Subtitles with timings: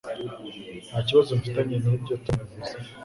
[0.87, 2.75] Nta kibazo mfitanye nibyo Tom yavuze.